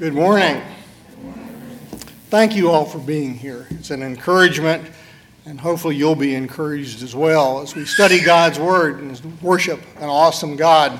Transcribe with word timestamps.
Good 0.00 0.14
morning. 0.14 0.62
Thank 2.30 2.56
you 2.56 2.70
all 2.70 2.86
for 2.86 2.98
being 2.98 3.34
here. 3.34 3.66
It's 3.68 3.90
an 3.90 4.02
encouragement, 4.02 4.90
and 5.44 5.60
hopefully 5.60 5.94
you'll 5.94 6.14
be 6.14 6.34
encouraged 6.34 7.02
as 7.02 7.14
well 7.14 7.60
as 7.60 7.74
we 7.74 7.84
study 7.84 8.18
God's 8.18 8.58
Word 8.58 9.00
and 9.00 9.42
worship 9.42 9.78
an 9.96 10.08
awesome 10.08 10.56
God. 10.56 10.98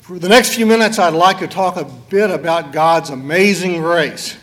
For 0.00 0.18
the 0.18 0.28
next 0.28 0.56
few 0.56 0.66
minutes, 0.66 0.98
I'd 0.98 1.14
like 1.14 1.38
to 1.38 1.46
talk 1.46 1.76
a 1.76 1.84
bit 1.84 2.30
about 2.30 2.72
God's 2.72 3.10
amazing 3.10 3.80
grace, 3.80 4.36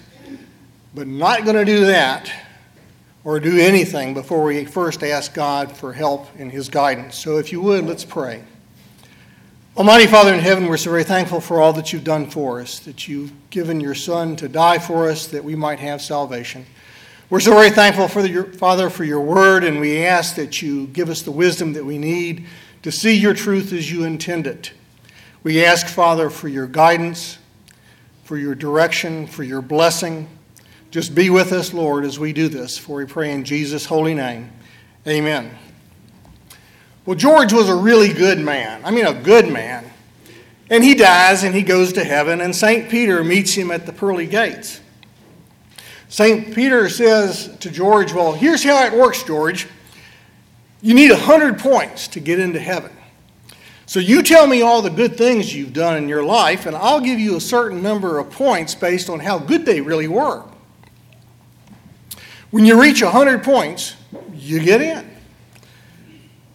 but 0.94 1.06
not 1.06 1.44
going 1.44 1.58
to 1.58 1.66
do 1.66 1.88
that 1.88 2.32
or 3.26 3.42
do 3.42 3.60
anything 3.60 4.14
before 4.14 4.44
we 4.44 4.64
first 4.64 5.04
ask 5.04 5.34
God 5.34 5.76
for 5.76 5.92
help 5.92 6.34
in 6.40 6.50
His 6.50 6.70
guidance. 6.70 7.18
So 7.18 7.38
if 7.38 7.52
you 7.52 7.60
would, 7.60 7.86
let's 7.86 8.06
pray. 8.06 8.46
Almighty 9.78 10.08
Father 10.08 10.34
in 10.34 10.40
heaven, 10.40 10.68
we're 10.68 10.78
so 10.78 10.90
very 10.90 11.04
thankful 11.04 11.42
for 11.42 11.60
all 11.60 11.74
that 11.74 11.92
you've 11.92 12.06
done 12.06 12.30
for 12.30 12.62
us, 12.62 12.80
that 12.80 13.10
you've 13.10 13.34
given 13.50 13.82
your 13.82 13.94
Son 13.94 14.38
to 14.38 14.48
die 14.48 14.80
for 14.80 15.10
us 15.10 15.28
that 15.28 15.44
we 15.44 15.54
might 15.54 15.80
have 15.80 16.02
salvation. 16.02 16.66
We're 17.30 17.42
so 17.42 17.52
very 17.52 17.72
thankful 17.72 18.08
for 18.08 18.26
your 18.26 18.46
Father 18.46 18.90
for 18.90 19.04
your 19.04 19.20
word, 19.20 19.66
and 19.66 19.82
we 19.82 20.06
ask 20.06 20.38
that 20.38 20.62
you 20.62 20.88
give 20.88 21.10
us 21.10 21.24
the 21.24 21.32
wisdom 21.32 21.74
that 21.74 21.84
we 21.84 21.98
need 21.98 22.46
to 22.84 22.92
see 22.92 23.16
your 23.16 23.34
truth 23.34 23.74
as 23.74 23.92
you 23.92 24.06
intend 24.06 24.48
it. 24.48 24.72
We 25.44 25.66
ask, 25.66 25.88
Father, 25.88 26.30
for 26.30 26.48
your 26.48 26.68
guidance, 26.68 27.38
for 28.24 28.38
your 28.38 28.56
direction, 28.56 29.28
for 29.28 29.44
your 29.44 29.62
blessing. 29.62 30.30
Just 30.90 31.14
be 31.14 31.30
with 31.30 31.52
us, 31.52 31.74
Lord, 31.74 32.06
as 32.06 32.18
we 32.18 32.32
do 32.32 32.48
this, 32.48 32.78
for 32.78 32.96
we 32.96 33.06
pray 33.06 33.34
in 33.34 33.44
Jesus' 33.44 33.88
holy 33.88 34.14
name. 34.14 34.54
Amen. 35.06 35.52
Well, 37.06 37.16
George 37.16 37.54
was 37.54 37.70
a 37.70 37.76
really 37.76 38.12
good 38.12 38.40
man. 38.40 38.84
I 38.84 38.92
mean, 38.92 39.06
a 39.06 39.14
good 39.14 39.48
man. 39.48 39.92
And 40.70 40.84
he 40.84 40.96
dies 40.96 41.44
and 41.44 41.54
he 41.54 41.62
goes 41.62 41.94
to 41.94 42.04
heaven, 42.04 42.42
and 42.42 42.56
St. 42.56 42.90
Peter 42.90 43.24
meets 43.24 43.54
him 43.54 43.70
at 43.70 43.86
the 43.86 43.94
pearly 43.94 44.26
gates. 44.26 44.82
St. 46.10 46.56
Peter 46.56 46.90
says 46.90 47.56
to 47.60 47.70
George, 47.70 48.14
Well, 48.14 48.34
here's 48.34 48.64
how 48.64 48.86
it 48.86 48.94
works, 48.94 49.24
George. 49.24 49.68
You 50.82 50.94
need 50.94 51.12
100 51.12 51.60
points 51.60 52.08
to 52.10 52.20
get 52.20 52.40
into 52.40 52.60
heaven. 52.60 52.92
So 53.86 54.00
you 54.00 54.24
tell 54.24 54.48
me 54.48 54.64
all 54.64 54.82
the 54.82 54.90
good 54.90 55.16
things 55.16 55.54
you've 55.54 55.74
done 55.74 55.98
in 55.98 56.10
your 56.10 56.24
life, 56.24 56.66
and 56.66 56.76
I'll 56.76 57.02
give 57.02 57.20
you 57.20 57.36
a 57.36 57.42
certain 57.42 57.84
number 57.84 58.18
of 58.18 58.32
points 58.32 58.74
based 58.74 59.10
on 59.10 59.20
how 59.20 59.38
good 59.38 59.66
they 59.66 59.82
really 59.82 60.08
were. 60.08 60.44
When 62.50 62.66
you 62.66 62.82
reach 62.82 63.04
100 63.04 63.44
points, 63.44 63.96
you 64.34 64.60
get 64.60 64.82
in. 64.82 65.15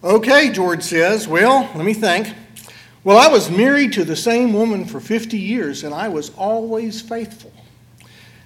Okay, 0.03 0.51
George 0.51 0.81
says. 0.81 1.27
Well, 1.27 1.69
let 1.75 1.85
me 1.85 1.93
think. 1.93 2.33
Well, 3.03 3.19
I 3.19 3.27
was 3.27 3.51
married 3.51 3.93
to 3.93 4.03
the 4.03 4.15
same 4.15 4.51
woman 4.51 4.85
for 4.85 4.99
50 4.99 5.37
years, 5.37 5.83
and 5.83 5.93
I 5.93 6.07
was 6.07 6.31
always 6.35 6.99
faithful. 7.01 7.53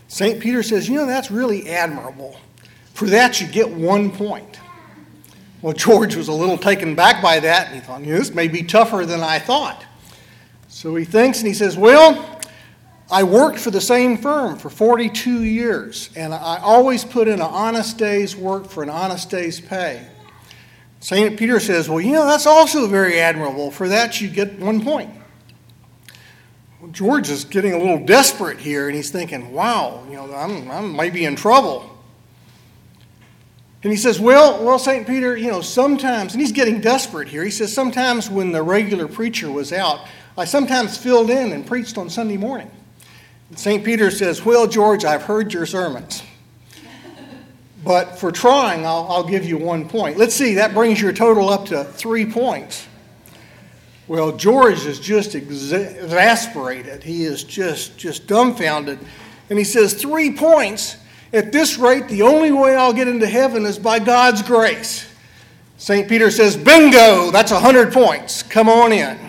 St. 0.09 0.42
Peter 0.42 0.61
says, 0.64 0.89
You 0.89 0.95
know, 0.95 1.06
that's 1.06 1.31
really 1.31 1.70
admirable. 1.70 2.38
For 2.94 3.06
that, 3.06 3.39
you 3.39 3.48
get 3.48 3.70
one 3.70 4.11
point. 4.11 4.59
Well, 5.61 5.72
George 5.72 6.16
was 6.17 6.28
a 6.28 6.33
little 6.33 6.58
taken 6.58 6.94
back 6.94 7.22
by 7.22 7.39
that, 7.39 7.67
and 7.67 7.76
he 7.76 7.81
thought, 7.81 8.03
This 8.03 8.33
may 8.33 8.50
be 8.50 8.61
tougher 8.61 9.06
than 9.06 9.22
I 9.22 9.39
thought. 9.39 9.86
So 10.67 10.94
he 10.95 11.06
thinks 11.06 11.39
and 11.39 11.48
he 11.48 11.53
says, 11.53 11.78
Well, 11.78 12.42
I 13.09 13.23
worked 13.23 13.59
for 13.59 13.72
the 13.72 13.80
same 13.80 14.17
firm 14.17 14.58
for 14.58 14.70
42 14.70 15.44
years, 15.44 16.09
and 16.17 16.33
I 16.33 16.59
always 16.61 17.06
put 17.06 17.30
in 17.30 17.36
an 17.36 17.42
honest 17.42 17.98
day's 17.98 18.36
work 18.36 18.67
for 18.67 18.83
an 18.83 18.89
honest 18.89 19.30
day's 19.30 19.61
pay. 19.61 20.06
St. 21.06 21.38
Peter 21.38 21.59
says, 21.59 21.88
Well, 21.88 22.02
you 22.02 22.14
know, 22.14 22.25
that's 22.25 22.48
also 22.48 22.88
very 22.88 23.20
admirable. 23.20 23.70
For 23.70 23.88
that, 23.89 24.20
you 24.20 24.28
get 24.28 24.58
one 24.58 24.84
point. 24.84 25.14
Well, 26.81 26.89
George 26.89 27.30
is 27.30 27.45
getting 27.45 27.73
a 27.73 27.78
little 27.78 28.03
desperate 28.03 28.58
here, 28.58 28.88
and 28.88 28.95
he's 28.95 29.11
thinking, 29.11 29.53
Wow, 29.53 30.03
you 30.09 30.16
know, 30.16 30.33
I'm, 30.33 30.72
I 30.72 30.81
might 30.81 31.14
be 31.14 31.26
in 31.26 31.36
trouble. 31.36 31.95
And 33.83 33.92
he 33.92 33.98
says, 33.98 34.20
Well, 34.20 34.66
well, 34.66 34.80
St. 34.80 35.06
Peter, 35.06 35.38
you 35.38 35.52
know, 35.52 35.61
sometimes, 35.61 36.33
and 36.33 36.42
he's 36.42 36.52
getting 36.52 36.82
desperate 36.82 37.27
here. 37.27 37.44
He 37.44 37.52
says, 37.52 37.71
Sometimes 37.71 38.27
when 38.27 38.52
the 38.52 38.64
regular 38.64 39.08
preacher 39.08 39.52
was 39.52 39.71
out, 39.71 40.08
I 40.39 40.45
sometimes 40.45 40.98
filled 40.98 41.30
in 41.30 41.52
and 41.52 41.67
preached 41.67 41.99
on 41.99 42.10
Sunday 42.10 42.38
morning. 42.38 42.71
St. 43.54 43.86
Peter 43.86 44.10
says, 44.10 44.44
Well, 44.44 44.65
George, 44.65 45.05
I've 45.05 45.21
heard 45.21 45.54
your 45.54 45.67
sermons. 45.67 46.23
But 47.85 48.17
for 48.17 48.31
trying, 48.31 48.83
I'll, 48.83 49.05
I'll 49.09 49.23
give 49.23 49.45
you 49.45 49.57
one 49.59 49.87
point. 49.87 50.17
Let's 50.17 50.33
see, 50.33 50.55
that 50.55 50.73
brings 50.73 50.99
your 50.99 51.13
total 51.13 51.49
up 51.49 51.67
to 51.67 51.83
three 51.83 52.25
points. 52.25 52.87
Well, 54.07 54.31
George 54.31 54.85
is 54.85 54.99
just 54.99 55.35
exasperated. 55.35 57.03
He 57.03 57.25
is 57.25 57.43
just, 57.43 57.95
just 57.95 58.25
dumbfounded. 58.25 58.97
And 59.51 59.59
he 59.59 59.65
says, 59.65 59.93
Three 59.93 60.35
points? 60.35 60.97
At 61.31 61.51
this 61.51 61.77
rate, 61.77 62.07
the 62.07 62.23
only 62.23 62.51
way 62.51 62.75
I'll 62.75 62.93
get 62.93 63.07
into 63.07 63.27
heaven 63.27 63.65
is 63.65 63.77
by 63.77 63.99
God's 63.99 64.41
grace. 64.41 65.07
St. 65.77 66.07
Peter 66.07 66.31
says, 66.31 66.55
Bingo, 66.55 67.29
that's 67.29 67.52
a 67.52 67.55
100 67.55 67.91
points. 67.91 68.41
Come 68.41 68.69
on 68.69 68.93
in. 68.93 69.24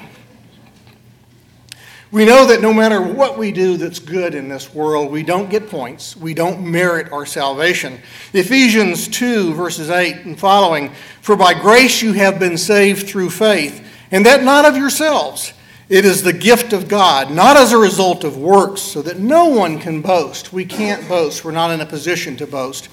We 2.13 2.25
know 2.25 2.47
that 2.47 2.63
no 2.63 2.73
matter 2.73 3.03
what 3.03 3.37
we 3.37 3.51
do 3.51 3.77
that's 3.77 3.99
good 3.99 4.37
in 4.37 4.49
this 4.49 4.73
world, 4.73 5.11
we 5.11 5.25
don't 5.25 5.51
get 5.51 5.69
points. 5.69 6.17
We 6.17 6.35
don't 6.35 6.65
merit 6.65 7.11
our 7.11 7.27
salvation. 7.27 8.01
Ephesians 8.33 9.09
2, 9.09 9.53
verses 9.55 9.91
8 9.91 10.25
and 10.25 10.39
following 10.39 10.93
For 11.21 11.35
by 11.35 11.53
grace 11.55 12.03
you 12.03 12.13
have 12.13 12.39
been 12.39 12.59
saved 12.59 13.09
through 13.09 13.31
faith, 13.31 13.85
and 14.13 14.25
that 14.25 14.45
not 14.45 14.65
of 14.65 14.77
yourselves. 14.77 15.53
It 15.89 16.05
is 16.05 16.23
the 16.23 16.33
gift 16.33 16.73
of 16.73 16.89
God, 16.89 17.31
not 17.33 17.57
as 17.57 17.73
a 17.73 17.79
result 17.79 18.23
of 18.23 18.37
works, 18.37 18.83
so 18.83 19.03
that 19.03 19.19
no 19.19 19.47
one 19.47 19.79
can 19.81 20.01
boast. 20.01 20.53
We 20.53 20.65
can't 20.65 21.09
boast. 21.09 21.45
We're 21.45 21.53
not 21.53 21.73
in 21.73 21.81
a 21.81 21.87
position 21.87 22.37
to 22.37 22.47
boast. 22.47 22.89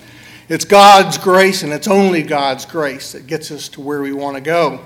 It's 0.50 0.66
God's 0.66 1.20
grace, 1.20 1.62
and 1.62 1.72
it's 1.72 1.88
only 1.88 2.24
God's 2.24 2.66
grace 2.66 3.12
that 3.12 3.28
gets 3.28 3.52
us 3.52 3.70
to 3.70 3.82
where 3.82 4.02
we 4.02 4.12
want 4.12 4.36
to 4.36 4.42
go. 4.42 4.82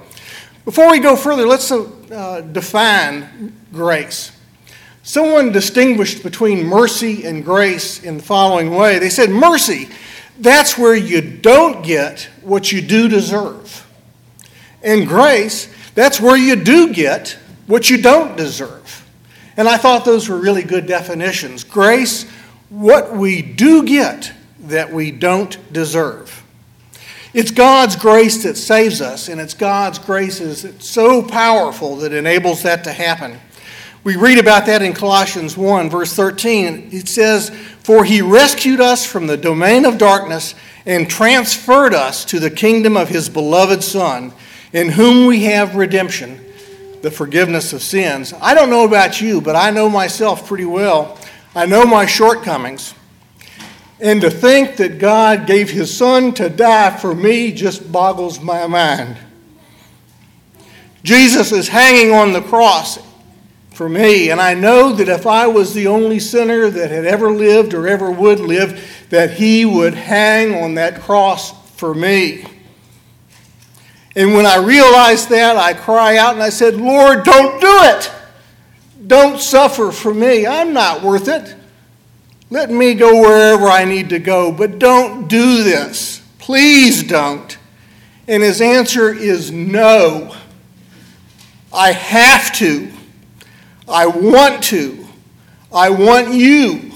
Before 0.63 0.91
we 0.91 0.99
go 0.99 1.15
further, 1.15 1.45
let's 1.45 1.71
uh, 1.71 1.89
uh, 2.12 2.41
define 2.41 3.56
grace. 3.72 4.31
Someone 5.03 5.51
distinguished 5.51 6.23
between 6.23 6.66
mercy 6.66 7.25
and 7.25 7.44
grace 7.44 8.03
in 8.03 8.18
the 8.18 8.23
following 8.23 8.75
way. 8.75 9.00
They 9.00 9.09
said, 9.09 9.29
Mercy, 9.29 9.88
that's 10.40 10.78
where 10.78 10.95
you 10.95 11.22
don't 11.22 11.84
get 11.84 12.29
what 12.41 12.72
you 12.72 12.81
do 12.81 13.07
deserve. 13.07 13.85
And 14.84 15.07
grace, 15.07 15.73
that's 15.95 16.19
where 16.19 16.38
you 16.38 16.56
do 16.56 16.94
get 16.94 17.38
what 17.68 17.90
you 17.90 18.01
don't 18.01 18.35
deserve. 18.38 19.06
And 19.56 19.68
I 19.68 19.78
thought 19.78 20.06
those 20.06 20.29
were 20.29 20.38
really 20.38 20.63
good 20.63 20.85
definitions. 20.85 21.63
Grace, 21.63 22.29
what 22.69 23.16
we 23.16 23.41
do 23.41 23.84
get 23.84 24.31
that 24.59 24.91
we 24.91 25.12
don't 25.12 25.57
deserve. 25.74 26.44
It's 27.33 27.51
God's 27.51 27.95
grace 27.95 28.43
that 28.43 28.55
saves 28.55 29.01
us, 29.01 29.27
and 29.27 29.39
it's 29.41 29.53
God's 29.53 29.99
grace 29.99 30.39
that's 30.39 30.89
so 30.89 31.21
powerful 31.21 31.97
that 31.97 32.13
enables 32.13 32.63
that 32.63 32.83
to 32.85 32.91
happen. 32.91 33.39
We 34.03 34.15
read 34.15 34.38
about 34.38 34.65
that 34.67 34.81
in 34.81 34.93
Colossians 34.93 35.57
1, 35.57 35.89
verse 35.89 36.13
13. 36.13 36.89
It 36.93 37.09
says, 37.09 37.49
For 37.49 38.05
he 38.05 38.21
rescued 38.21 38.79
us 38.79 39.05
from 39.05 39.27
the 39.27 39.35
domain 39.35 39.83
of 39.83 39.97
darkness 39.97 40.55
and 40.85 41.09
transferred 41.09 41.93
us 41.93 42.23
to 42.25 42.39
the 42.39 42.49
kingdom 42.49 42.95
of 42.95 43.09
his 43.09 43.27
beloved 43.27 43.83
Son, 43.83 44.31
in 44.71 44.89
whom 44.89 45.27
we 45.27 45.44
have 45.44 45.75
redemption, 45.75 46.39
the 47.01 47.11
forgiveness 47.11 47.73
of 47.73 47.81
sins. 47.81 48.33
I 48.39 48.53
don't 48.53 48.69
know 48.69 48.85
about 48.85 49.19
you, 49.19 49.41
but 49.41 49.57
I 49.57 49.71
know 49.71 49.89
myself 49.89 50.47
pretty 50.47 50.65
well. 50.65 51.17
I 51.53 51.65
know 51.65 51.85
my 51.85 52.05
shortcomings. 52.05 52.94
And 54.00 54.22
to 54.22 54.30
think 54.30 54.78
that 54.78 55.00
God 55.00 55.47
gave 55.47 55.72
his 55.72 55.96
son 55.96 56.34
to 56.34 56.50
die 56.50 56.96
for 56.97 57.16
me 57.16 57.52
just 57.52 57.91
boggles 57.91 58.40
my 58.40 58.68
mind. 58.68 59.18
Jesus 61.03 61.52
is 61.52 61.68
hanging 61.68 62.13
on 62.13 62.34
the 62.34 62.41
cross 62.41 63.00
for 63.72 63.88
me, 63.88 64.31
and 64.31 64.41
I 64.41 64.56
know 64.56 64.91
that 64.94 65.07
if 65.07 65.25
I 65.28 65.47
was 65.47 65.74
the 65.74 65.88
only 65.88 66.19
sinner 66.19 66.69
that 66.69 66.89
had 66.89 67.06
ever 67.06 67.31
lived 67.31 67.74
or 67.74 67.88
ever 67.88 68.12
would 68.12 68.39
live, 68.39 69.06
that 69.10 69.31
he 69.31 69.66
would 69.66 69.94
hang 69.94 70.56
on 70.56 70.75
that 70.75 71.01
cross 71.01 71.54
for 71.75 71.94
me. 71.94 72.44
And 74.16 74.33
when 74.33 74.48
I 74.48 74.57
realized 74.57 75.30
that, 75.30 75.57
I 75.57 75.74
cry 75.74 76.18
out 76.18 76.33
and 76.33 76.42
I 76.42 76.50
said, 76.50 76.75
Lord, 76.75 77.24
don't 77.24 77.62
do 77.62 77.80
it. 77.83 78.12
Don't 79.06 79.39
suffer 79.39 79.92
for 79.92 80.12
me. 80.13 80.48
I'm 80.48 80.74
not 80.74 81.04
worth 81.04 81.27
it. 81.27 81.56
Let 82.49 82.69
me 82.69 82.94
go 82.94 83.21
wherever 83.21 83.67
I 83.67 83.83
need 83.83 84.09
to 84.09 84.19
go, 84.19 84.51
but 84.51 84.79
don't 84.79 85.27
do 85.27 85.63
this. 85.63 86.21
Please 86.39 87.03
don't. 87.03 87.57
And 88.27 88.41
his 88.41 88.61
answer 88.61 89.13
is 89.13 89.51
no. 89.51 90.35
I 91.73 91.91
have 91.91 92.53
to. 92.55 92.91
I 93.88 94.07
want 94.07 94.63
to. 94.65 95.05
I 95.73 95.89
want 95.89 96.33
you. 96.33 96.91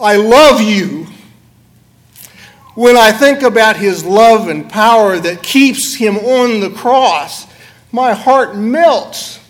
I 0.00 0.16
love 0.16 0.60
you. 0.60 1.06
When 2.74 2.96
I 2.96 3.12
think 3.12 3.42
about 3.42 3.76
his 3.76 4.04
love 4.04 4.48
and 4.48 4.70
power 4.70 5.18
that 5.18 5.42
keeps 5.42 5.94
him 5.94 6.16
on 6.16 6.60
the 6.60 6.70
cross, 6.70 7.46
my 7.92 8.14
heart 8.14 8.56
melts. 8.56 9.40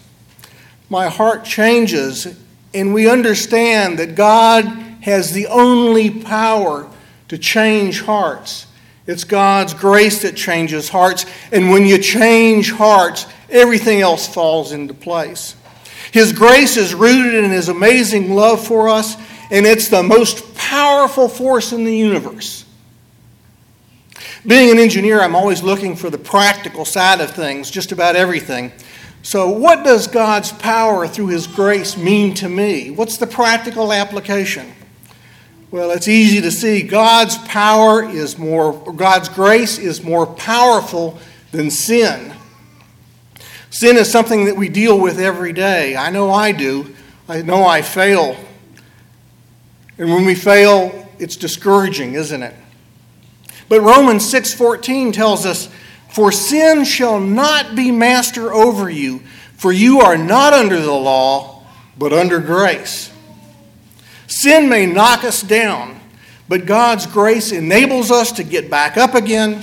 My 0.90 1.08
heart 1.08 1.44
changes 1.44 2.38
and 2.74 2.92
we 2.94 3.08
understand 3.08 3.98
that 3.98 4.14
God 4.14 4.87
has 5.00 5.32
the 5.32 5.46
only 5.46 6.10
power 6.10 6.88
to 7.28 7.38
change 7.38 8.02
hearts. 8.02 8.66
It's 9.06 9.24
God's 9.24 9.72
grace 9.74 10.22
that 10.22 10.36
changes 10.36 10.88
hearts, 10.88 11.24
and 11.50 11.70
when 11.70 11.86
you 11.86 11.98
change 11.98 12.72
hearts, 12.72 13.26
everything 13.48 14.00
else 14.00 14.28
falls 14.28 14.72
into 14.72 14.92
place. 14.92 15.54
His 16.12 16.32
grace 16.32 16.76
is 16.76 16.94
rooted 16.94 17.34
in 17.34 17.50
His 17.50 17.68
amazing 17.68 18.34
love 18.34 18.66
for 18.66 18.88
us, 18.88 19.16
and 19.50 19.66
it's 19.66 19.88
the 19.88 20.02
most 20.02 20.54
powerful 20.56 21.28
force 21.28 21.72
in 21.72 21.84
the 21.84 21.96
universe. 21.96 22.64
Being 24.46 24.70
an 24.70 24.78
engineer, 24.78 25.20
I'm 25.20 25.34
always 25.34 25.62
looking 25.62 25.96
for 25.96 26.10
the 26.10 26.18
practical 26.18 26.84
side 26.84 27.20
of 27.20 27.30
things, 27.30 27.70
just 27.70 27.92
about 27.92 28.16
everything. 28.16 28.72
So, 29.22 29.50
what 29.50 29.84
does 29.84 30.06
God's 30.06 30.52
power 30.52 31.06
through 31.08 31.28
His 31.28 31.46
grace 31.46 31.96
mean 31.96 32.34
to 32.34 32.48
me? 32.48 32.90
What's 32.90 33.16
the 33.16 33.26
practical 33.26 33.92
application? 33.92 34.72
Well, 35.70 35.90
it's 35.90 36.08
easy 36.08 36.40
to 36.40 36.50
see. 36.50 36.80
God's 36.82 37.36
power 37.46 38.02
is 38.02 38.38
more, 38.38 38.72
God's 38.92 39.28
grace 39.28 39.78
is 39.78 40.02
more 40.02 40.26
powerful 40.26 41.18
than 41.52 41.70
sin. 41.70 42.32
Sin 43.68 43.98
is 43.98 44.10
something 44.10 44.46
that 44.46 44.56
we 44.56 44.70
deal 44.70 44.98
with 44.98 45.20
every 45.20 45.52
day. 45.52 45.94
I 45.94 46.10
know 46.10 46.30
I 46.30 46.52
do. 46.52 46.94
I 47.28 47.42
know 47.42 47.66
I 47.66 47.82
fail. 47.82 48.34
And 49.98 50.08
when 50.10 50.24
we 50.24 50.34
fail, 50.34 51.06
it's 51.18 51.36
discouraging, 51.36 52.14
isn't 52.14 52.42
it? 52.42 52.54
But 53.68 53.82
Romans 53.82 54.24
6:14 54.24 55.12
tells 55.12 55.44
us, 55.44 55.68
"For 56.08 56.32
sin 56.32 56.84
shall 56.84 57.20
not 57.20 57.74
be 57.74 57.90
master 57.90 58.54
over 58.54 58.88
you, 58.88 59.20
for 59.54 59.70
you 59.70 60.00
are 60.00 60.16
not 60.16 60.54
under 60.54 60.80
the 60.80 60.94
law, 60.94 61.62
but 61.98 62.14
under 62.14 62.38
grace." 62.38 63.10
Sin 64.28 64.68
may 64.68 64.86
knock 64.86 65.24
us 65.24 65.42
down, 65.42 65.98
but 66.48 66.66
God's 66.66 67.06
grace 67.06 67.50
enables 67.50 68.10
us 68.10 68.30
to 68.32 68.44
get 68.44 68.70
back 68.70 68.96
up 68.96 69.14
again. 69.14 69.62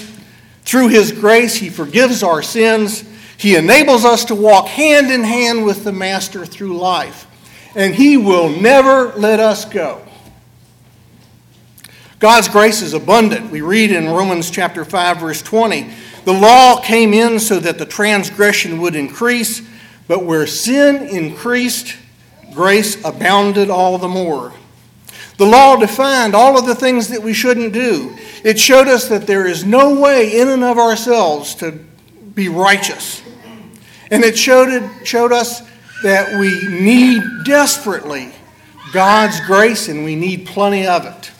Through 0.63 0.89
his 0.89 1.11
grace, 1.11 1.55
he 1.55 1.69
forgives 1.69 2.23
our 2.23 2.41
sins. 2.41 3.03
He 3.37 3.55
enables 3.55 4.03
us 4.03 4.25
to 4.25 4.35
walk 4.35 4.67
hand 4.67 5.11
in 5.11 5.23
hand 5.23 5.65
with 5.65 5.83
the 5.83 5.91
master 5.91 6.45
through 6.45 6.77
life, 6.77 7.27
and 7.75 7.93
he 7.93 8.17
will 8.17 8.49
never 8.49 9.13
let 9.13 9.39
us 9.39 9.65
go. 9.65 10.01
God's 12.17 12.49
grace 12.49 12.81
is 12.81 12.93
abundant. 12.93 13.51
We 13.51 13.61
read 13.61 13.91
in 13.91 14.07
Romans 14.09 14.49
chapter 14.49 14.83
5 14.83 15.19
verse 15.19 15.41
20, 15.43 15.91
the 16.23 16.33
law 16.33 16.81
came 16.81 17.13
in 17.13 17.39
so 17.39 17.59
that 17.59 17.77
the 17.77 17.85
transgression 17.85 18.81
would 18.81 18.95
increase, 18.95 19.61
but 20.07 20.25
where 20.25 20.47
sin 20.47 21.07
increased, 21.07 21.95
grace 22.55 23.03
abounded 23.03 23.69
all 23.69 23.97
the 23.97 24.07
more. 24.07 24.53
The 25.37 25.45
law 25.45 25.75
defined 25.75 26.33
all 26.33 26.57
of 26.57 26.65
the 26.65 26.75
things 26.75 27.09
that 27.09 27.21
we 27.21 27.33
shouldn't 27.33 27.73
do. 27.73 28.15
It 28.43 28.57
showed 28.57 28.87
us 28.87 29.09
that 29.09 29.27
there 29.27 29.45
is 29.45 29.65
no 29.65 29.99
way 29.99 30.39
in 30.39 30.47
and 30.47 30.63
of 30.63 30.77
ourselves 30.77 31.55
to 31.55 31.71
be 32.33 32.47
righteous. 32.47 33.21
And 34.09 34.23
it 34.23 34.37
showed, 34.37 34.69
it, 34.69 35.05
showed 35.05 35.33
us 35.33 35.61
that 36.03 36.39
we 36.39 36.67
need 36.69 37.23
desperately 37.43 38.31
God's 38.93 39.39
grace 39.41 39.89
and 39.89 40.05
we 40.05 40.15
need 40.15 40.45
plenty 40.45 40.87
of 40.87 41.05
it. 41.05 41.31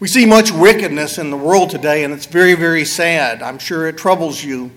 We 0.00 0.06
see 0.06 0.24
much 0.24 0.52
wickedness 0.52 1.18
in 1.18 1.30
the 1.30 1.36
world 1.36 1.70
today, 1.70 2.04
and 2.04 2.14
it's 2.14 2.26
very, 2.26 2.54
very 2.54 2.84
sad. 2.84 3.42
I'm 3.42 3.58
sure 3.58 3.88
it 3.88 3.98
troubles 3.98 4.42
you. 4.42 4.70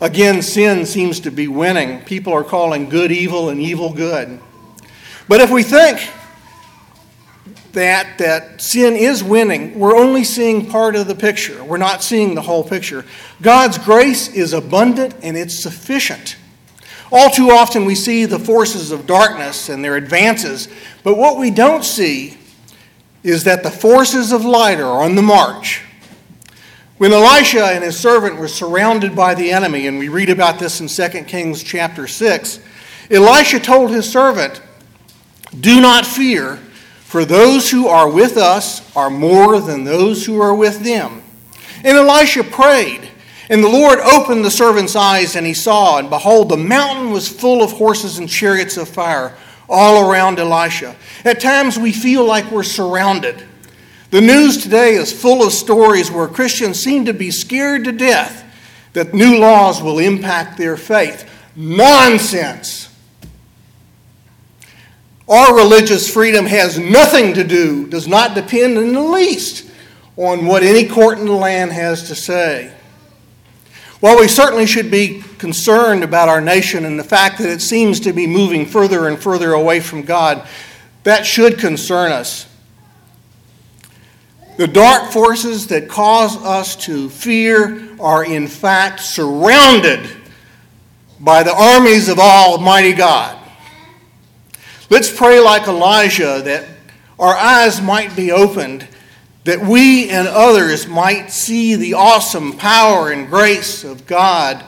Again, 0.00 0.42
sin 0.42 0.86
seems 0.86 1.20
to 1.20 1.30
be 1.30 1.48
winning. 1.48 2.00
People 2.02 2.32
are 2.32 2.44
calling 2.44 2.88
good 2.88 3.10
evil 3.10 3.48
and 3.48 3.60
evil 3.60 3.92
good. 3.92 4.40
But 5.26 5.40
if 5.40 5.50
we 5.50 5.64
think 5.64 6.08
that, 7.72 8.18
that 8.18 8.62
sin 8.62 8.94
is 8.94 9.24
winning, 9.24 9.78
we're 9.78 9.96
only 9.96 10.22
seeing 10.22 10.66
part 10.66 10.94
of 10.94 11.08
the 11.08 11.16
picture. 11.16 11.62
We're 11.64 11.78
not 11.78 12.02
seeing 12.02 12.34
the 12.34 12.42
whole 12.42 12.62
picture. 12.62 13.04
God's 13.42 13.76
grace 13.76 14.28
is 14.28 14.52
abundant 14.52 15.16
and 15.22 15.36
it's 15.36 15.58
sufficient. 15.58 16.36
All 17.10 17.30
too 17.30 17.50
often 17.50 17.84
we 17.84 17.94
see 17.94 18.24
the 18.24 18.38
forces 18.38 18.92
of 18.92 19.06
darkness 19.06 19.68
and 19.68 19.82
their 19.82 19.96
advances, 19.96 20.68
but 21.02 21.16
what 21.16 21.38
we 21.38 21.50
don't 21.50 21.84
see 21.84 22.36
is 23.22 23.44
that 23.44 23.62
the 23.62 23.70
forces 23.70 24.30
of 24.30 24.44
light 24.44 24.78
are 24.78 25.02
on 25.02 25.14
the 25.14 25.22
march. 25.22 25.82
When 26.98 27.12
Elisha 27.12 27.64
and 27.64 27.84
his 27.84 27.96
servant 27.96 28.38
were 28.38 28.48
surrounded 28.48 29.14
by 29.14 29.36
the 29.36 29.52
enemy, 29.52 29.86
and 29.86 30.00
we 30.00 30.08
read 30.08 30.30
about 30.30 30.58
this 30.58 30.80
in 30.80 30.88
2 30.88 31.24
Kings 31.26 31.62
chapter 31.62 32.08
6, 32.08 32.58
Elisha 33.08 33.60
told 33.60 33.92
his 33.92 34.10
servant, 34.10 34.60
Do 35.60 35.80
not 35.80 36.04
fear, 36.04 36.56
for 37.04 37.24
those 37.24 37.70
who 37.70 37.86
are 37.86 38.10
with 38.10 38.36
us 38.36 38.94
are 38.96 39.10
more 39.10 39.60
than 39.60 39.84
those 39.84 40.26
who 40.26 40.40
are 40.40 40.56
with 40.56 40.80
them. 40.80 41.22
And 41.84 41.96
Elisha 41.96 42.42
prayed, 42.42 43.08
and 43.48 43.62
the 43.62 43.68
Lord 43.68 44.00
opened 44.00 44.44
the 44.44 44.50
servant's 44.50 44.96
eyes, 44.96 45.36
and 45.36 45.46
he 45.46 45.54
saw, 45.54 45.98
and 45.98 46.10
behold, 46.10 46.48
the 46.48 46.56
mountain 46.56 47.12
was 47.12 47.28
full 47.28 47.62
of 47.62 47.70
horses 47.70 48.18
and 48.18 48.28
chariots 48.28 48.76
of 48.76 48.88
fire 48.88 49.36
all 49.68 50.10
around 50.10 50.40
Elisha. 50.40 50.96
At 51.24 51.38
times 51.38 51.78
we 51.78 51.92
feel 51.92 52.24
like 52.24 52.50
we're 52.50 52.64
surrounded. 52.64 53.44
The 54.10 54.20
news 54.22 54.62
today 54.62 54.94
is 54.94 55.12
full 55.12 55.46
of 55.46 55.52
stories 55.52 56.10
where 56.10 56.28
Christians 56.28 56.82
seem 56.82 57.04
to 57.04 57.12
be 57.12 57.30
scared 57.30 57.84
to 57.84 57.92
death 57.92 58.44
that 58.94 59.12
new 59.12 59.38
laws 59.38 59.82
will 59.82 59.98
impact 59.98 60.56
their 60.56 60.78
faith. 60.78 61.30
Nonsense! 61.54 62.88
Our 65.28 65.54
religious 65.54 66.10
freedom 66.10 66.46
has 66.46 66.78
nothing 66.78 67.34
to 67.34 67.44
do, 67.44 67.86
does 67.86 68.08
not 68.08 68.34
depend 68.34 68.78
in 68.78 68.94
the 68.94 69.02
least 69.02 69.70
on 70.16 70.46
what 70.46 70.62
any 70.62 70.88
court 70.88 71.18
in 71.18 71.26
the 71.26 71.32
land 71.32 71.72
has 71.72 72.08
to 72.08 72.14
say. 72.14 72.72
While 74.00 74.18
we 74.18 74.26
certainly 74.26 74.64
should 74.64 74.90
be 74.90 75.22
concerned 75.36 76.02
about 76.02 76.30
our 76.30 76.40
nation 76.40 76.86
and 76.86 76.98
the 76.98 77.04
fact 77.04 77.38
that 77.38 77.50
it 77.50 77.60
seems 77.60 78.00
to 78.00 78.14
be 78.14 78.26
moving 78.26 78.64
further 78.64 79.06
and 79.06 79.18
further 79.18 79.52
away 79.52 79.80
from 79.80 80.02
God, 80.02 80.48
that 81.02 81.26
should 81.26 81.58
concern 81.58 82.10
us. 82.10 82.47
The 84.58 84.66
dark 84.66 85.12
forces 85.12 85.68
that 85.68 85.88
cause 85.88 86.36
us 86.38 86.74
to 86.86 87.08
fear 87.08 87.96
are 88.00 88.24
in 88.24 88.48
fact 88.48 88.98
surrounded 88.98 90.10
by 91.20 91.44
the 91.44 91.54
armies 91.54 92.08
of 92.08 92.18
Almighty 92.18 92.92
God. 92.92 93.38
Let's 94.90 95.16
pray 95.16 95.38
like 95.38 95.68
Elijah 95.68 96.42
that 96.44 96.64
our 97.20 97.36
eyes 97.36 97.80
might 97.80 98.16
be 98.16 98.32
opened 98.32 98.88
that 99.44 99.60
we 99.60 100.10
and 100.10 100.26
others 100.26 100.88
might 100.88 101.30
see 101.30 101.76
the 101.76 101.94
awesome 101.94 102.54
power 102.58 103.12
and 103.12 103.28
grace 103.28 103.84
of 103.84 104.06
God 104.06 104.64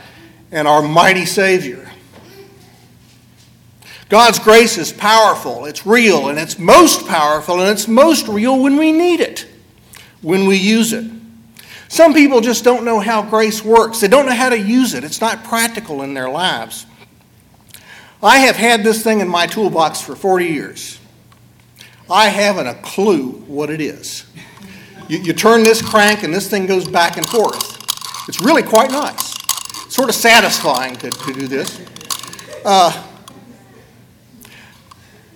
and 0.52 0.68
our 0.68 0.82
mighty 0.82 1.26
Savior. 1.26 1.90
God's 4.08 4.38
grace 4.38 4.78
is 4.78 4.92
powerful, 4.92 5.64
it's 5.64 5.84
real, 5.84 6.28
and 6.28 6.38
it's 6.38 6.60
most 6.60 7.08
powerful, 7.08 7.60
and 7.60 7.70
it's 7.70 7.88
most 7.88 8.28
real 8.28 8.62
when 8.62 8.76
we 8.76 8.92
need 8.92 9.18
it, 9.18 9.46
when 10.22 10.46
we 10.46 10.56
use 10.56 10.92
it. 10.92 11.10
Some 11.88 12.14
people 12.14 12.40
just 12.40 12.62
don't 12.62 12.84
know 12.84 13.00
how 13.00 13.22
grace 13.22 13.64
works. 13.64 14.00
They 14.00 14.08
don't 14.08 14.26
know 14.26 14.34
how 14.34 14.48
to 14.48 14.58
use 14.58 14.94
it. 14.94 15.02
It's 15.02 15.20
not 15.20 15.42
practical 15.42 16.02
in 16.02 16.14
their 16.14 16.28
lives. 16.28 16.86
I 18.22 18.38
have 18.38 18.56
had 18.56 18.84
this 18.84 19.02
thing 19.02 19.20
in 19.20 19.28
my 19.28 19.46
toolbox 19.46 20.00
for 20.00 20.14
40 20.14 20.46
years. 20.46 21.00
I 22.08 22.28
haven't 22.28 22.66
a 22.66 22.74
clue 22.74 23.30
what 23.46 23.70
it 23.70 23.80
is. 23.80 24.26
You, 25.08 25.18
you 25.18 25.32
turn 25.32 25.62
this 25.62 25.82
crank 25.82 26.22
and 26.22 26.32
this 26.32 26.48
thing 26.48 26.66
goes 26.66 26.86
back 26.86 27.16
and 27.16 27.26
forth. 27.26 27.78
It's 28.28 28.40
really 28.40 28.62
quite 28.62 28.90
nice. 28.90 29.34
sort 29.92 30.08
of 30.08 30.14
satisfying 30.14 30.94
to, 30.96 31.10
to 31.10 31.32
do 31.32 31.48
this. 31.48 31.80
Uh, 32.64 33.04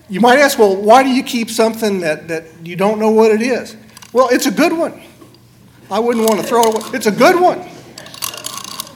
you 0.09 0.21
might 0.21 0.39
ask, 0.39 0.59
well, 0.59 0.77
why 0.77 1.03
do 1.03 1.09
you 1.09 1.23
keep 1.23 1.51
something 1.51 2.01
that, 2.01 2.29
that 2.29 2.45
you 2.63 2.77
don't 2.77 3.01
know 3.01 3.11
what 3.11 3.33
it 3.33 3.43
is? 3.43 3.77
Well, 4.15 4.29
it's 4.31 4.47
a 4.47 4.53
good 4.53 4.73
one. 4.73 5.03
I 5.91 5.99
wouldn't 5.99 6.27
want 6.27 6.41
to 6.41 6.47
throw 6.47 6.63
it 6.63 6.75
away. 6.77 6.91
It's 6.95 7.07
a 7.07 7.11
good 7.11 7.39
one. 7.39 7.59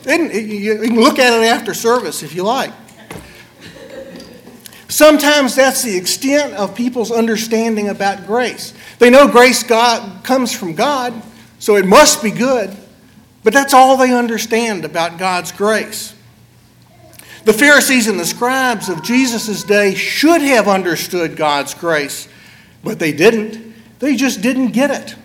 And 0.07 0.33
you 0.33 0.79
can 0.79 1.01
look 1.01 1.19
at 1.19 1.33
it 1.33 1.45
after 1.45 1.75
service 1.75 2.23
if 2.23 2.37
you 2.37 2.45
like. 2.45 2.73
Sometimes 4.87 5.57
that's 5.57 5.83
the 5.83 5.97
extent 5.97 6.55
of 6.55 6.75
people's 6.75 7.11
understanding 7.11 7.89
about 7.89 8.27
grace. 8.27 8.73
They 9.01 9.11
know 9.11 9.27
grace 9.27 9.65
God 9.65 10.23
comes 10.23 10.53
from 10.53 10.75
God, 10.75 11.13
so 11.59 11.75
it 11.75 11.85
must 11.85 12.23
be 12.23 12.31
good, 12.31 12.75
but 13.43 13.53
that's 13.53 13.75
all 13.75 13.97
they 13.97 14.15
understand 14.17 14.85
about 14.85 15.19
God's 15.19 15.51
grace. 15.51 16.15
The 17.45 17.53
Pharisees 17.53 18.07
and 18.07 18.21
the 18.21 18.25
scribes 18.25 18.89
of 18.89 19.03
Jesus' 19.03 19.65
day 19.65 19.95
should 19.95 20.43
have 20.43 20.69
understood 20.69 21.37
God's 21.37 21.75
grace, 21.75 22.29
but 22.85 23.01
they 23.01 23.13
didn't. 23.13 23.68
They 23.99 24.17
just 24.17 24.41
didn't 24.41 24.69
get 24.69 24.91
it. 24.91 25.17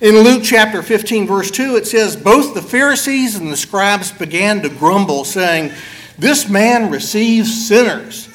In 0.00 0.16
Luke 0.16 0.42
chapter 0.44 0.82
15, 0.82 1.26
verse 1.26 1.50
2, 1.50 1.76
it 1.76 1.86
says, 1.86 2.16
Both 2.16 2.54
the 2.54 2.62
Pharisees 2.62 3.36
and 3.36 3.50
the 3.50 3.56
scribes 3.56 4.10
began 4.10 4.60
to 4.62 4.68
grumble, 4.68 5.24
saying, 5.24 5.72
This 6.18 6.48
man 6.48 6.90
receives 6.90 7.68
sinners 7.68 8.28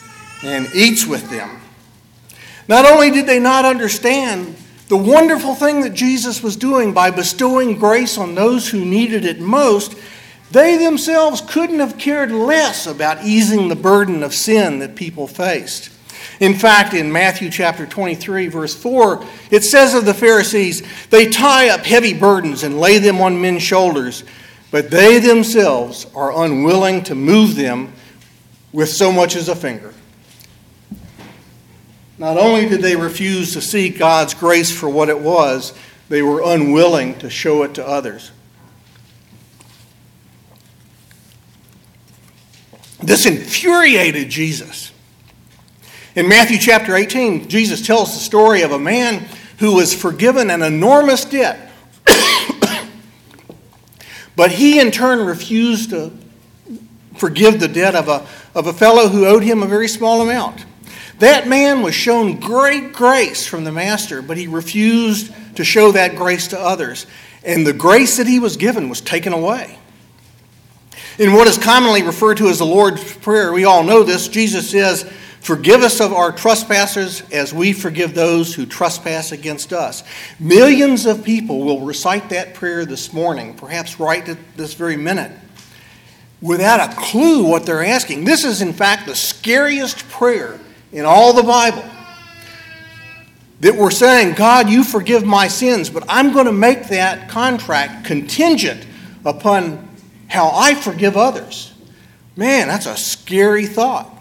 and 0.43 0.67
eats 0.74 1.05
with 1.05 1.29
them. 1.29 1.60
Not 2.67 2.86
only 2.86 3.12
did 3.12 3.25
they 3.25 3.39
not 3.39 3.65
understand 3.65 4.55
the 4.88 4.98
wonderful 4.98 5.55
thing 5.55 5.81
that 5.81 5.93
Jesus 5.93 6.41
was 6.41 6.55
doing 6.55 6.93
by 6.93 7.12
bestowing 7.12 7.77
grace 7.77 8.17
on 8.17 8.36
those 8.36 8.69
who 8.69 8.86
needed 8.86 9.25
it 9.25 9.41
most, 9.41 9.98
they 10.51 10.77
themselves 10.77 11.41
couldn't 11.41 11.79
have 11.79 11.98
cared 11.98 12.31
less 12.31 12.88
about 12.88 13.25
easing 13.25 13.67
the 13.67 13.75
burden 13.75 14.24
of 14.24 14.34
sin 14.34 14.79
that 14.79 14.96
people 14.96 15.27
faced. 15.27 15.89
In 16.39 16.53
fact, 16.53 16.94
in 16.94 17.12
Matthew 17.12 17.50
chapter 17.50 17.86
23, 17.86 18.48
verse 18.48 18.75
4, 18.75 19.25
it 19.50 19.63
says 19.63 19.94
of 19.94 20.06
the 20.06 20.13
Pharisees, 20.13 20.84
they 21.08 21.29
tie 21.29 21.70
up 21.70 21.82
heavy 21.82 22.13
burdens 22.13 22.63
and 22.63 22.79
lay 22.79 23.00
them 23.00 23.20
on 23.22 23.41
men's 23.41 23.63
shoulders, 23.63 24.24
but 24.70 24.91
they 24.91 25.20
themselves 25.20 26.06
are 26.13 26.44
unwilling 26.44 27.03
to 27.06 27.15
move 27.15 27.56
them 27.56 27.91
with 28.72 28.89
so 28.89 29.12
much 29.12 29.36
as 29.36 29.50
a 29.50 29.56
finger. 29.56 29.94
Not 32.20 32.38
only 32.38 32.67
did 32.67 32.82
they 32.82 32.96
refuse 32.96 33.53
to 33.53 33.62
see 33.62 33.89
God's 33.89 34.34
grace 34.34 34.72
for 34.72 34.89
what 34.89 35.10
it 35.10 35.20
was, 35.20 35.74
they 36.10 36.22
were 36.22 36.41
unwilling 36.44 37.17
to 37.20 37.29
show 37.29 37.63
it 37.63 37.75
to 37.75 37.88
others. 37.88 38.32
This 43.00 43.25
infuriated 43.25 44.29
Jesus. 44.29 44.91
In 46.18 46.28
Matthew 46.28 46.58
chapter 46.58 46.96
18, 46.96 47.48
Jesus 47.48 47.86
tells 47.86 48.16
the 48.16 48.20
story 48.20 48.64
of 48.64 48.72
a 48.72 48.80
man 48.80 49.28
who 49.60 49.76
was 49.76 49.94
forgiven 49.94 50.50
an 50.50 50.64
enormous 50.64 51.24
debt. 51.24 51.70
but 54.36 54.50
he, 54.50 54.80
in 54.80 54.90
turn, 54.90 55.24
refused 55.28 55.92
to 55.92 56.12
forgive 57.18 57.60
the 57.60 57.68
debt 57.68 57.94
of 57.94 58.08
a, 58.08 58.26
of 58.56 58.66
a 58.66 58.74
fellow 58.74 59.10
who 59.10 59.28
owed 59.28 59.44
him 59.44 59.62
a 59.62 59.68
very 59.68 59.88
small 59.88 60.24
amount. 60.24 60.66
That 61.20 61.48
man 61.48 61.84
was 61.84 61.94
shown 61.94 62.40
great 62.40 62.94
grace 62.94 63.46
from 63.46 63.64
the 63.64 63.72
master, 63.72 64.24
but 64.24 64.38
he 64.38 64.48
refused 64.48 65.32
to 65.56 65.64
show 65.64 65.92
that 65.92 66.16
grace 66.16 66.48
to 66.48 66.60
others. 66.60 67.06
And 67.44 67.64
the 67.64 67.74
grace 67.74 68.18
that 68.18 68.26
he 68.26 68.40
was 68.40 68.58
given 68.58 68.90
was 68.90 69.02
taken 69.02 69.34
away. 69.34 69.78
In 71.20 71.34
what 71.34 71.46
is 71.46 71.60
commonly 71.60 72.02
referred 72.02 72.38
to 72.38 72.48
as 72.48 72.58
the 72.58 72.66
Lord's 72.66 73.18
Prayer, 73.18 73.54
we 73.54 73.66
all 73.66 73.84
know 73.84 74.02
this, 74.02 74.28
Jesus 74.28 74.68
says, 74.72 75.08
Forgive 75.39 75.82
us 75.82 76.01
of 76.01 76.12
our 76.12 76.32
trespasses 76.32 77.22
as 77.32 77.53
we 77.53 77.72
forgive 77.72 78.13
those 78.13 78.53
who 78.53 78.65
trespass 78.65 79.32
against 79.32 79.72
us. 79.72 80.03
Millions 80.39 81.06
of 81.06 81.24
people 81.24 81.63
will 81.63 81.82
recite 81.82 82.29
that 82.29 82.53
prayer 82.53 82.86
this 82.86 83.13
morning, 83.13 83.53
perhaps 83.53 84.00
right 84.00 84.27
at 84.27 84.38
this 84.58 84.74
very 84.74 84.98
minute, 84.98 85.32
without 86.41 86.91
a 86.91 86.96
clue 86.96 87.46
what 87.46 87.65
they're 87.65 87.86
asking. 87.86 88.25
This 88.25 88.44
is, 88.44 88.62
in 88.62 88.74
fact, 88.74 89.06
the 89.06 89.15
scariest 89.15 90.08
prayer 90.10 90.60
in 90.91 91.06
all 91.06 91.34
the 91.34 91.44
Bible. 91.44 91.86
That 93.62 93.75
we're 93.75 93.89
saying, 93.89 94.36
God, 94.36 94.70
you 94.70 94.84
forgive 94.84 95.25
my 95.25 95.48
sins, 95.48 95.89
but 95.89 96.03
I'm 96.08 96.34
going 96.34 96.46
to 96.46 96.51
make 96.51 96.89
that 96.89 97.29
contract 97.29 98.06
contingent 98.06 98.86
upon 99.25 99.88
how 100.27 100.51
I 100.53 100.75
forgive 100.75 101.17
others. 101.17 101.74
Man, 102.36 102.67
that's 102.67 102.86
a 102.86 102.96
scary 102.96 103.65
thought. 103.65 104.17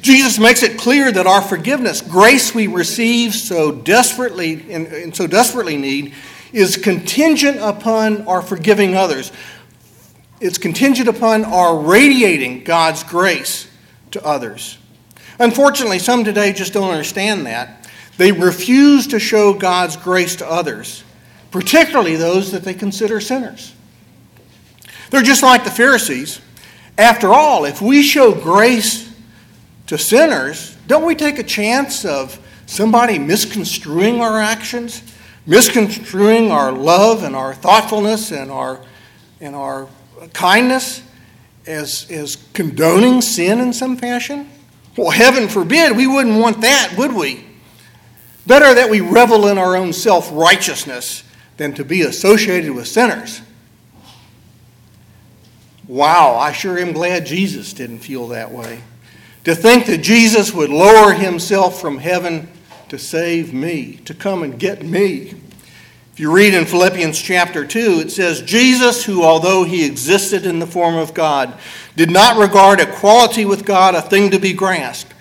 Jesus 0.00 0.38
makes 0.38 0.62
it 0.62 0.78
clear 0.78 1.10
that 1.10 1.26
our 1.26 1.42
forgiveness, 1.42 2.00
grace 2.00 2.54
we 2.54 2.66
receive 2.66 3.34
so 3.34 3.72
desperately 3.72 4.72
and, 4.72 4.86
and 4.86 5.16
so 5.16 5.26
desperately 5.26 5.76
need, 5.76 6.14
is 6.52 6.76
contingent 6.76 7.58
upon 7.60 8.26
our 8.26 8.40
forgiving 8.40 8.94
others. 8.94 9.32
It's 10.40 10.58
contingent 10.58 11.08
upon 11.08 11.44
our 11.44 11.78
radiating 11.78 12.64
God's 12.64 13.02
grace 13.02 13.68
to 14.12 14.24
others. 14.24 14.78
Unfortunately, 15.38 15.98
some 15.98 16.24
today 16.24 16.52
just 16.52 16.72
don't 16.72 16.90
understand 16.90 17.46
that. 17.46 17.88
They 18.16 18.32
refuse 18.32 19.06
to 19.08 19.18
show 19.18 19.54
God's 19.54 19.96
grace 19.96 20.36
to 20.36 20.50
others, 20.50 21.04
particularly 21.50 22.16
those 22.16 22.52
that 22.52 22.64
they 22.64 22.74
consider 22.74 23.20
sinners. 23.20 23.74
They're 25.10 25.22
just 25.22 25.42
like 25.42 25.64
the 25.64 25.70
Pharisees. 25.70 26.40
After 26.96 27.32
all, 27.32 27.64
if 27.64 27.80
we 27.80 28.02
show 28.02 28.34
grace 28.34 29.07
to 29.88 29.98
sinners, 29.98 30.76
don't 30.86 31.04
we 31.04 31.14
take 31.14 31.38
a 31.38 31.42
chance 31.42 32.04
of 32.04 32.38
somebody 32.66 33.18
misconstruing 33.18 34.20
our 34.20 34.38
actions, 34.38 35.02
misconstruing 35.46 36.50
our 36.50 36.70
love 36.70 37.22
and 37.22 37.34
our 37.34 37.54
thoughtfulness 37.54 38.30
and 38.30 38.50
our, 38.50 38.80
and 39.40 39.56
our 39.56 39.88
kindness 40.34 41.02
as, 41.66 42.06
as 42.10 42.36
condoning 42.52 43.22
sin 43.22 43.60
in 43.60 43.72
some 43.72 43.96
fashion? 43.96 44.48
Well, 44.96 45.10
heaven 45.10 45.48
forbid, 45.48 45.96
we 45.96 46.06
wouldn't 46.06 46.38
want 46.38 46.60
that, 46.60 46.94
would 46.98 47.14
we? 47.14 47.44
Better 48.46 48.74
that 48.74 48.90
we 48.90 49.00
revel 49.00 49.46
in 49.48 49.56
our 49.56 49.76
own 49.76 49.92
self 49.92 50.30
righteousness 50.32 51.22
than 51.56 51.72
to 51.74 51.84
be 51.84 52.02
associated 52.02 52.72
with 52.72 52.88
sinners. 52.88 53.40
Wow, 55.86 56.34
I 56.34 56.52
sure 56.52 56.78
am 56.78 56.92
glad 56.92 57.24
Jesus 57.24 57.72
didn't 57.72 58.00
feel 58.00 58.28
that 58.28 58.50
way. 58.52 58.82
To 59.48 59.54
think 59.54 59.86
that 59.86 60.02
Jesus 60.02 60.52
would 60.52 60.68
lower 60.68 61.14
himself 61.14 61.80
from 61.80 61.96
heaven 61.96 62.50
to 62.90 62.98
save 62.98 63.54
me, 63.54 63.94
to 64.04 64.12
come 64.12 64.42
and 64.42 64.58
get 64.58 64.82
me. 64.82 65.32
If 66.12 66.20
you 66.20 66.30
read 66.30 66.52
in 66.52 66.66
Philippians 66.66 67.18
chapter 67.18 67.66
2, 67.66 68.00
it 68.00 68.10
says, 68.10 68.42
Jesus, 68.42 69.06
who 69.06 69.22
although 69.22 69.64
he 69.64 69.86
existed 69.86 70.44
in 70.44 70.58
the 70.58 70.66
form 70.66 70.96
of 70.96 71.14
God, 71.14 71.58
did 71.96 72.10
not 72.10 72.36
regard 72.36 72.78
equality 72.78 73.46
with 73.46 73.64
God 73.64 73.94
a 73.94 74.02
thing 74.02 74.32
to 74.32 74.38
be 74.38 74.52
grasped, 74.52 75.14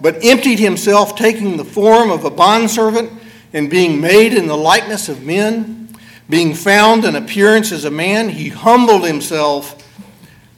but 0.00 0.24
emptied 0.24 0.60
himself, 0.60 1.14
taking 1.14 1.58
the 1.58 1.62
form 1.62 2.10
of 2.10 2.24
a 2.24 2.30
bondservant 2.30 3.12
and 3.52 3.68
being 3.68 4.00
made 4.00 4.32
in 4.32 4.46
the 4.46 4.56
likeness 4.56 5.10
of 5.10 5.24
men. 5.24 5.94
Being 6.30 6.54
found 6.54 7.04
in 7.04 7.16
appearance 7.16 7.70
as 7.70 7.84
a 7.84 7.90
man, 7.90 8.30
he 8.30 8.48
humbled 8.48 9.04
himself 9.06 9.83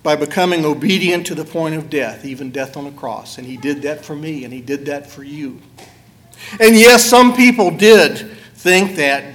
by 0.06 0.14
becoming 0.14 0.64
obedient 0.64 1.26
to 1.26 1.34
the 1.34 1.44
point 1.44 1.74
of 1.74 1.90
death, 1.90 2.24
even 2.24 2.52
death 2.52 2.76
on 2.76 2.84
the 2.84 2.92
cross. 2.92 3.38
And 3.38 3.46
he 3.48 3.56
did 3.56 3.82
that 3.82 4.04
for 4.04 4.14
me, 4.14 4.44
and 4.44 4.52
he 4.52 4.60
did 4.60 4.86
that 4.86 5.10
for 5.10 5.24
you. 5.24 5.60
And 6.60 6.76
yes, 6.76 7.04
some 7.04 7.34
people 7.34 7.72
did 7.72 8.30
think 8.54 8.94
that 8.98 9.34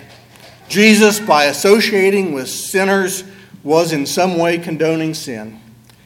Jesus, 0.70 1.20
by 1.20 1.48
associating 1.48 2.32
with 2.32 2.48
sinners, 2.48 3.26
was 3.66 3.92
in 3.92 4.06
some 4.06 4.38
way 4.38 4.60
condoning 4.60 5.14
sin. 5.14 5.60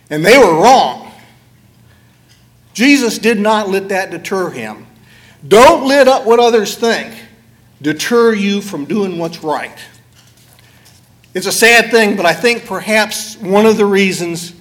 And 0.10 0.26
they 0.26 0.36
were 0.36 0.60
wrong. 0.60 1.12
Jesus 2.74 3.20
did 3.20 3.40
not 3.40 3.70
let 3.70 3.90
that 3.90 4.10
deter 4.10 4.50
him. 4.50 4.88
Don't 5.48 5.88
let 5.88 6.08
up 6.08 6.26
what 6.26 6.40
others 6.40 6.76
think 6.76 7.14
deter 7.84 8.34
you 8.34 8.62
from 8.62 8.86
doing 8.86 9.20
what's 9.20 9.44
right. 9.44 9.78
It's 11.36 11.46
a 11.46 11.52
sad 11.52 11.92
thing, 11.92 12.16
but 12.18 12.26
I 12.26 12.34
think 12.34 12.66
perhaps 12.66 13.38
one 13.38 13.68
of 13.68 13.78
the 13.78 13.86
reasons 13.86 14.55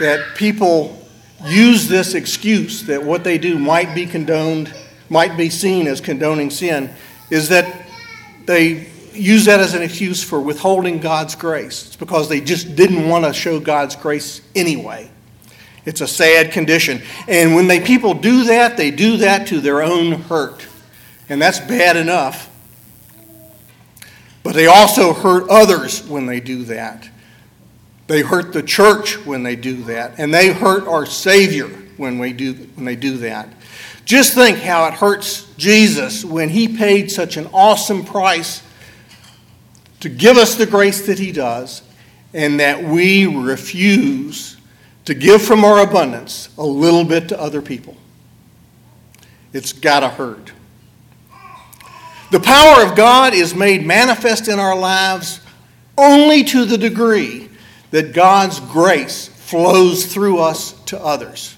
that 0.00 0.36
people 0.36 1.06
use 1.44 1.88
this 1.88 2.14
excuse 2.14 2.84
that 2.84 3.02
what 3.02 3.24
they 3.24 3.38
do 3.38 3.58
might 3.58 3.94
be 3.94 4.06
condoned, 4.06 4.72
might 5.08 5.36
be 5.36 5.50
seen 5.50 5.86
as 5.86 6.00
condoning 6.00 6.50
sin, 6.50 6.90
is 7.30 7.48
that 7.48 7.86
they 8.46 8.88
use 9.12 9.46
that 9.46 9.60
as 9.60 9.74
an 9.74 9.82
excuse 9.82 10.22
for 10.22 10.40
withholding 10.40 10.98
God's 10.98 11.34
grace. 11.34 11.86
It's 11.86 11.96
because 11.96 12.28
they 12.28 12.40
just 12.40 12.76
didn't 12.76 13.08
want 13.08 13.24
to 13.24 13.32
show 13.32 13.58
God's 13.58 13.96
grace 13.96 14.40
anyway. 14.54 15.10
It's 15.84 16.00
a 16.00 16.08
sad 16.08 16.52
condition. 16.52 17.02
And 17.28 17.54
when 17.54 17.68
they 17.68 17.80
people 17.80 18.14
do 18.14 18.44
that, 18.44 18.76
they 18.76 18.90
do 18.90 19.18
that 19.18 19.46
to 19.48 19.60
their 19.60 19.82
own 19.82 20.12
hurt. 20.12 20.66
And 21.28 21.40
that's 21.40 21.60
bad 21.60 21.96
enough. 21.96 22.50
But 24.42 24.54
they 24.54 24.66
also 24.66 25.12
hurt 25.12 25.48
others 25.48 26.06
when 26.06 26.26
they 26.26 26.40
do 26.40 26.64
that. 26.64 27.08
They 28.06 28.22
hurt 28.22 28.52
the 28.52 28.62
church 28.62 29.24
when 29.26 29.42
they 29.42 29.56
do 29.56 29.82
that, 29.84 30.18
and 30.18 30.32
they 30.32 30.52
hurt 30.52 30.86
our 30.86 31.06
Savior 31.06 31.68
when, 31.96 32.18
we 32.18 32.32
do, 32.32 32.54
when 32.74 32.84
they 32.84 32.96
do 32.96 33.18
that. 33.18 33.48
Just 34.04 34.34
think 34.34 34.58
how 34.58 34.86
it 34.86 34.94
hurts 34.94 35.52
Jesus 35.56 36.24
when 36.24 36.48
he 36.48 36.68
paid 36.68 37.10
such 37.10 37.36
an 37.36 37.48
awesome 37.52 38.04
price 38.04 38.62
to 40.00 40.08
give 40.08 40.36
us 40.36 40.54
the 40.54 40.66
grace 40.66 41.06
that 41.06 41.18
he 41.18 41.32
does, 41.32 41.82
and 42.32 42.60
that 42.60 42.84
we 42.84 43.26
refuse 43.26 44.56
to 45.06 45.14
give 45.14 45.42
from 45.42 45.64
our 45.64 45.82
abundance 45.82 46.50
a 46.58 46.64
little 46.64 47.04
bit 47.04 47.28
to 47.30 47.40
other 47.40 47.62
people. 47.62 47.96
It's 49.52 49.72
got 49.72 50.00
to 50.00 50.08
hurt. 50.08 50.52
The 52.30 52.40
power 52.40 52.84
of 52.84 52.96
God 52.96 53.34
is 53.34 53.54
made 53.54 53.86
manifest 53.86 54.48
in 54.48 54.58
our 54.58 54.76
lives 54.76 55.40
only 55.96 56.44
to 56.44 56.64
the 56.64 56.76
degree 56.76 57.48
that 57.90 58.12
God's 58.12 58.60
grace 58.60 59.28
flows 59.28 60.12
through 60.12 60.38
us 60.38 60.72
to 60.86 61.00
others. 61.00 61.56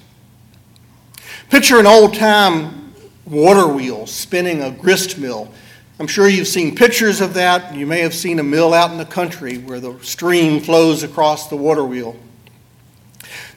Picture 1.51 1.79
an 1.79 1.87
old 1.87 2.15
time 2.15 2.93
water 3.25 3.67
wheel 3.69 4.07
spinning 4.07 4.63
a 4.63 4.71
grist 4.71 5.19
mill. 5.19 5.53
I'm 5.99 6.07
sure 6.07 6.29
you've 6.29 6.49
seen 6.49 6.77
pictures 6.77 7.21
of 7.21 7.35
that. 7.35 7.75
You 7.75 7.87
may 7.87 8.01
have 8.01 8.15
seen 8.15 8.39
a 8.39 8.43
mill 8.43 8.73
out 8.73 8.91
in 8.91 8.99
the 8.99 9.05
country 9.05 9.59
where 9.59 9.81
the 9.81 9.99
stream 10.01 10.61
flows 10.61 11.03
across 11.03 11.49
the 11.49 11.57
water 11.57 11.85
wheel. 11.85 12.17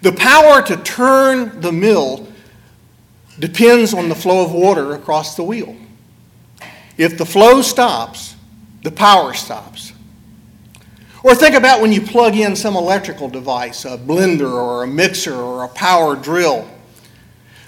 The 0.01 0.11
power 0.11 0.61
to 0.63 0.77
turn 0.77 1.61
the 1.61 1.71
mill 1.71 2.27
depends 3.39 3.93
on 3.93 4.09
the 4.09 4.15
flow 4.15 4.43
of 4.43 4.51
water 4.51 4.93
across 4.93 5.35
the 5.35 5.43
wheel. 5.43 5.75
If 6.97 7.17
the 7.17 7.25
flow 7.25 7.61
stops, 7.61 8.35
the 8.83 8.91
power 8.91 9.33
stops. 9.33 9.90
Or 11.23 11.35
think 11.35 11.55
about 11.55 11.81
when 11.81 11.91
you 11.91 12.01
plug 12.01 12.35
in 12.35 12.55
some 12.55 12.75
electrical 12.75 13.29
device, 13.29 13.85
a 13.85 13.97
blender 13.97 14.51
or 14.51 14.83
a 14.83 14.87
mixer 14.87 15.35
or 15.35 15.63
a 15.63 15.67
power 15.67 16.15
drill. 16.15 16.67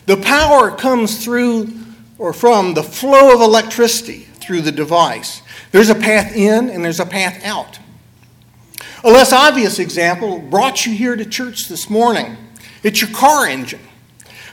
The 0.05 0.17
power 0.17 0.72
comes 0.72 1.24
through 1.24 1.72
or 2.17 2.33
from 2.33 2.74
the 2.74 2.83
flow 2.83 3.33
of 3.33 3.41
electricity 3.41 4.27
through 4.36 4.62
the 4.62 4.72
device. 4.72 5.41
There's 5.72 5.89
a 5.89 5.95
path 5.95 6.36
in 6.36 6.69
and 6.69 6.83
there's 6.83 7.00
a 7.00 7.05
path 7.05 7.43
out. 7.43 7.79
A 9.03 9.10
less 9.10 9.31
obvious 9.31 9.79
example 9.79 10.39
brought 10.39 10.86
you 10.86 10.93
here 10.93 11.15
to 11.15 11.25
church 11.25 11.67
this 11.67 11.89
morning. 11.89 12.38
It's 12.81 13.01
your 13.01 13.12
car 13.12 13.48
engine. 13.48 13.81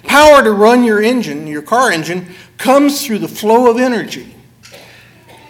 Power 0.04 0.42
to 0.42 0.52
run 0.52 0.85
your 0.85 1.02
engine, 1.02 1.47
your 1.47 1.62
car 1.62 1.90
engine, 1.90 2.35
comes 2.59 3.04
through 3.04 3.19
the 3.19 3.28
flow 3.28 3.71
of 3.71 3.78
energy. 3.78 4.35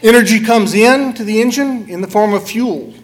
Energy 0.02 0.40
comes 0.40 0.74
in 0.74 1.12
to 1.14 1.24
the 1.24 1.40
engine 1.40 1.88
in 1.88 2.00
the 2.00 2.08
form 2.08 2.32
of 2.32 2.48
fuel, 2.48 2.94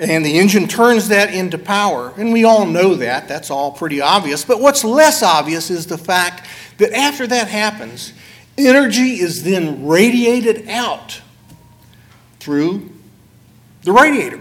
and 0.00 0.24
the 0.24 0.38
engine 0.38 0.66
turns 0.66 1.08
that 1.08 1.34
into 1.34 1.58
power. 1.58 2.14
And 2.16 2.32
we 2.32 2.44
all 2.44 2.64
know 2.64 2.94
that. 2.94 3.28
That's 3.28 3.50
all 3.50 3.70
pretty 3.70 4.00
obvious. 4.00 4.44
But 4.44 4.60
what's 4.60 4.82
less 4.82 5.22
obvious 5.22 5.70
is 5.70 5.86
the 5.86 5.98
fact 5.98 6.48
that 6.78 6.92
after 6.92 7.26
that 7.26 7.48
happens, 7.48 8.14
energy 8.56 9.20
is 9.20 9.44
then 9.44 9.86
radiated 9.86 10.68
out 10.68 11.20
through 12.38 12.90
the 13.82 13.92
radiator. 13.92 14.40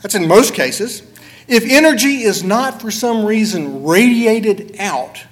That's 0.00 0.14
in 0.14 0.26
most 0.26 0.54
cases. 0.54 1.02
If 1.46 1.64
energy 1.64 2.22
is 2.22 2.42
not 2.42 2.80
for 2.80 2.90
some 2.90 3.26
reason 3.26 3.84
radiated 3.84 4.76
out, 4.78 5.22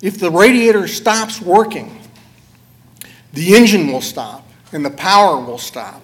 if 0.00 0.18
the 0.18 0.30
radiator 0.30 0.88
stops 0.88 1.42
working, 1.42 2.00
the 3.34 3.54
engine 3.54 3.92
will 3.92 4.00
stop 4.00 4.48
and 4.72 4.82
the 4.82 4.90
power 4.90 5.38
will 5.38 5.58
stop. 5.58 6.02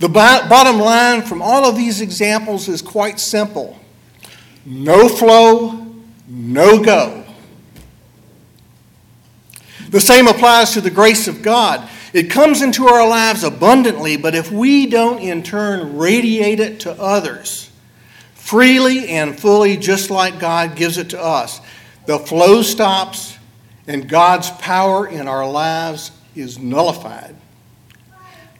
The 0.00 0.08
bottom 0.08 0.80
line 0.80 1.22
from 1.22 1.40
all 1.40 1.64
of 1.64 1.76
these 1.76 2.00
examples 2.00 2.68
is 2.68 2.82
quite 2.82 3.20
simple 3.20 3.78
no 4.66 5.08
flow, 5.08 5.86
no 6.26 6.82
go. 6.82 7.24
The 9.90 10.00
same 10.00 10.26
applies 10.26 10.72
to 10.72 10.80
the 10.80 10.90
grace 10.90 11.28
of 11.28 11.42
God. 11.42 11.88
It 12.12 12.30
comes 12.30 12.62
into 12.62 12.86
our 12.86 13.06
lives 13.06 13.44
abundantly, 13.44 14.16
but 14.16 14.34
if 14.34 14.50
we 14.50 14.86
don't 14.86 15.20
in 15.20 15.42
turn 15.42 15.98
radiate 15.98 16.60
it 16.60 16.80
to 16.80 16.92
others 16.92 17.70
freely 18.34 19.08
and 19.08 19.38
fully, 19.38 19.76
just 19.76 20.10
like 20.10 20.38
God 20.38 20.76
gives 20.76 20.98
it 20.98 21.10
to 21.10 21.20
us, 21.20 21.60
the 22.06 22.18
flow 22.18 22.60
stops 22.60 23.38
and 23.86 24.08
God's 24.08 24.50
power 24.50 25.06
in 25.06 25.28
our 25.28 25.48
lives 25.48 26.10
is 26.36 26.58
nullified. 26.58 27.36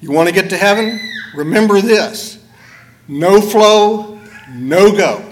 You 0.04 0.12
want 0.12 0.28
to 0.28 0.34
get 0.34 0.50
to 0.50 0.58
heaven? 0.58 1.00
Remember 1.34 1.80
this 1.80 2.38
no 3.08 3.40
flow, 3.40 4.20
no 4.50 4.94
go. 4.94 5.24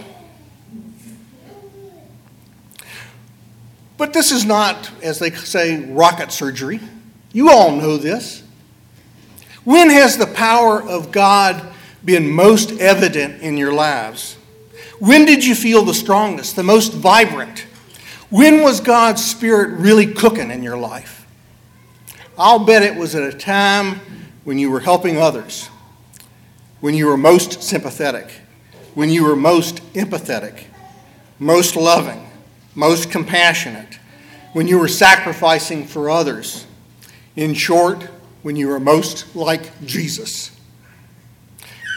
But 3.99 4.14
this 4.14 4.33
is 4.33 4.47
not, 4.47 4.91
as 5.02 5.19
they 5.19 5.31
say, 5.31 5.85
rocket 5.91 6.33
surgery. 6.33 6.81
You 7.35 7.50
all 7.50 7.76
know 7.76 7.99
this. 7.99 8.43
When 9.64 9.91
has 9.91 10.17
the 10.17 10.26
power 10.26 10.83
of 10.83 11.12
God 11.12 11.62
been 12.02 12.31
most 12.31 12.73
evident 12.81 13.43
in 13.43 13.59
your 13.59 13.75
lives? 13.75 14.38
When 14.99 15.26
did 15.26 15.45
you 15.45 15.55
feel 15.55 15.83
the 15.83 15.93
strongest, 15.93 16.57
the 16.57 16.62
most 16.62 16.95
vibrant? 16.95 17.67
When 18.31 18.62
was 18.62 18.81
God's 18.81 19.23
Spirit 19.23 19.79
really 19.79 20.07
cooking 20.07 20.50
in 20.50 20.62
your 20.62 20.79
life? 20.79 21.26
I'll 22.39 22.65
bet 22.65 22.82
it 22.82 22.97
was 22.97 23.15
at 23.15 23.23
a 23.23 23.37
time 23.37 24.00
when 24.45 24.59
you 24.59 24.71
were 24.71 24.81
helping 24.81 25.19
others, 25.19 25.69
when 26.81 26.95
you 26.95 27.07
were 27.07 27.17
most 27.17 27.63
sympathetic, 27.63 28.31
when 28.95 29.09
you 29.09 29.25
were 29.25 29.37
most 29.37 29.76
empathetic, 29.95 30.65
most 31.39 31.76
loving, 31.76 32.31
most 32.75 33.11
compassionate, 33.11 33.99
when 34.52 34.67
you 34.67 34.78
were 34.78 34.89
sacrificing 34.89 35.87
for 35.87 36.11
others. 36.11 36.67
In 37.37 37.55
short, 37.55 38.02
when 38.43 38.57
you 38.57 38.69
were 38.69 38.81
most 38.81 39.35
like 39.35 39.85
Jesus. 39.87 40.50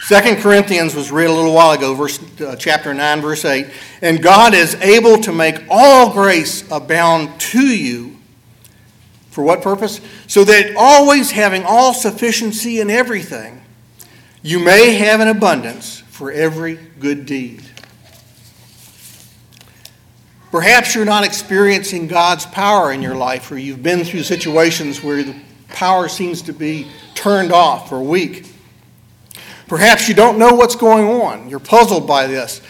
2 0.08 0.36
Corinthians 0.36 0.94
was 0.94 1.10
read 1.10 1.28
a 1.28 1.32
little 1.32 1.52
while 1.52 1.72
ago, 1.72 1.92
verse, 1.92 2.20
uh, 2.40 2.54
chapter 2.54 2.94
9, 2.94 3.20
verse 3.20 3.44
8. 3.44 3.66
And 4.02 4.22
God 4.22 4.54
is 4.54 4.76
able 4.76 5.18
to 5.18 5.32
make 5.32 5.64
all 5.68 6.12
grace 6.12 6.62
abound 6.70 7.40
to 7.40 7.76
you. 7.76 8.15
For 9.36 9.42
what 9.42 9.60
purpose? 9.60 10.00
So 10.28 10.44
that 10.44 10.76
always 10.78 11.30
having 11.30 11.62
all 11.66 11.92
sufficiency 11.92 12.80
in 12.80 12.88
everything, 12.88 13.60
you 14.40 14.58
may 14.58 14.94
have 14.94 15.20
an 15.20 15.28
abundance 15.28 16.00
for 16.08 16.32
every 16.32 16.76
good 16.98 17.26
deed. 17.26 17.62
Perhaps 20.50 20.94
you're 20.94 21.04
not 21.04 21.22
experiencing 21.22 22.06
God's 22.06 22.46
power 22.46 22.90
in 22.92 23.02
your 23.02 23.14
life, 23.14 23.52
or 23.52 23.58
you've 23.58 23.82
been 23.82 24.04
through 24.04 24.22
situations 24.22 25.02
where 25.02 25.22
the 25.22 25.36
power 25.68 26.08
seems 26.08 26.40
to 26.40 26.54
be 26.54 26.86
turned 27.14 27.52
off 27.52 27.92
or 27.92 28.00
weak. 28.00 28.46
Perhaps 29.68 30.08
you 30.08 30.14
don't 30.14 30.38
know 30.38 30.54
what's 30.54 30.76
going 30.76 31.08
on. 31.08 31.50
You're 31.50 31.60
puzzled 31.60 32.08
by 32.08 32.26
this. 32.26 32.62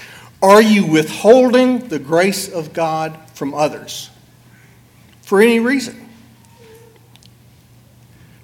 Are 0.42 0.60
you 0.60 0.84
withholding 0.84 1.86
the 1.86 2.00
grace 2.00 2.48
of 2.48 2.72
God 2.72 3.16
from 3.34 3.54
others 3.54 4.10
for 5.22 5.40
any 5.40 5.60
reason? 5.60 6.05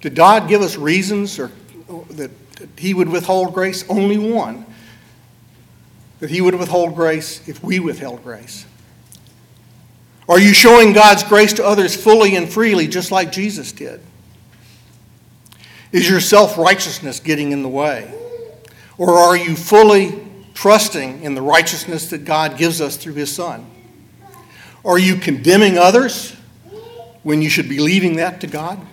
Did 0.03 0.15
God 0.15 0.49
give 0.49 0.61
us 0.61 0.75
reasons 0.75 1.39
or 1.39 1.49
that 2.09 2.29
He 2.77 2.93
would 2.93 3.07
withhold 3.07 3.53
grace? 3.53 3.85
Only 3.87 4.17
one. 4.17 4.65
That 6.19 6.29
He 6.29 6.41
would 6.41 6.55
withhold 6.55 6.93
grace 6.93 7.47
if 7.47 7.63
we 7.63 7.79
withheld 7.79 8.21
grace. 8.21 8.65
Are 10.27 10.37
you 10.37 10.53
showing 10.53 10.91
God's 10.91 11.23
grace 11.23 11.53
to 11.53 11.65
others 11.65 11.95
fully 11.95 12.35
and 12.35 12.51
freely, 12.51 12.85
just 12.85 13.11
like 13.11 13.31
Jesus 13.31 13.71
did? 13.71 14.01
Is 15.93 16.09
your 16.09 16.19
self 16.19 16.57
righteousness 16.57 17.21
getting 17.21 17.53
in 17.53 17.63
the 17.63 17.69
way? 17.69 18.13
Or 18.97 19.11
are 19.11 19.37
you 19.37 19.55
fully 19.55 20.21
trusting 20.53 21.23
in 21.23 21.33
the 21.33 21.41
righteousness 21.41 22.09
that 22.09 22.25
God 22.25 22.57
gives 22.57 22.81
us 22.81 22.97
through 22.97 23.13
His 23.13 23.33
Son? 23.33 23.65
Are 24.83 24.99
you 24.99 25.15
condemning 25.15 25.77
others 25.77 26.35
when 27.23 27.41
you 27.41 27.49
should 27.49 27.69
be 27.69 27.79
leaving 27.79 28.17
that 28.17 28.41
to 28.41 28.47
God? 28.47 28.85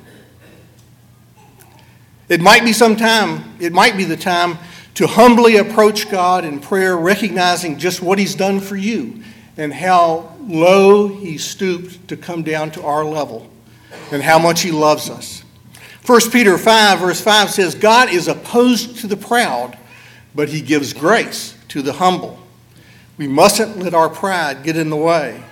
It 2.30 2.40
might 2.40 2.64
be 2.64 2.72
some 2.72 2.96
time, 2.96 3.56
it 3.60 3.74
might 3.74 3.98
be 3.98 4.04
the 4.04 4.16
time 4.16 4.56
to 4.94 5.06
humbly 5.06 5.56
approach 5.56 6.10
God 6.10 6.46
in 6.46 6.60
prayer, 6.60 6.96
recognizing 6.96 7.78
just 7.78 8.00
what 8.00 8.18
He's 8.18 8.34
done 8.34 8.60
for 8.60 8.76
you 8.76 9.22
and 9.60 9.74
how 9.74 10.34
low 10.46 11.08
he 11.08 11.36
stooped 11.36 12.08
to 12.08 12.16
come 12.16 12.42
down 12.42 12.70
to 12.70 12.82
our 12.82 13.04
level 13.04 13.46
and 14.10 14.22
how 14.22 14.38
much 14.38 14.62
he 14.62 14.70
loves 14.70 15.10
us. 15.10 15.44
1 16.06 16.30
Peter 16.30 16.56
5, 16.56 16.98
verse 16.98 17.20
5 17.20 17.50
says, 17.50 17.74
God 17.74 18.10
is 18.10 18.26
opposed 18.26 19.00
to 19.00 19.06
the 19.06 19.18
proud, 19.18 19.76
but 20.34 20.48
he 20.48 20.62
gives 20.62 20.94
grace 20.94 21.58
to 21.68 21.82
the 21.82 21.92
humble. 21.92 22.38
We 23.18 23.28
mustn't 23.28 23.78
let 23.78 23.92
our 23.92 24.08
pride 24.08 24.62
get 24.62 24.78
in 24.78 24.88
the 24.88 24.96
way. 24.96 25.44